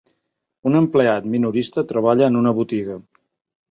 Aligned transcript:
Un 0.69 0.77
empleat 0.79 1.29
minorista 1.35 1.87
treballa 1.95 2.35
en 2.35 2.43
una 2.45 2.59
botiga. 2.63 3.03